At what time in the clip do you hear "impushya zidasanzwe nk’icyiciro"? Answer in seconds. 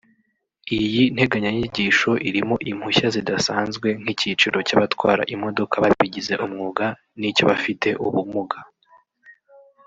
2.71-4.57